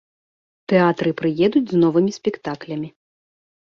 Тэатры 0.73 1.13
прыедуць 1.21 1.65
з 1.75 1.85
новымі 1.85 2.11
спектаклямі. 2.19 2.95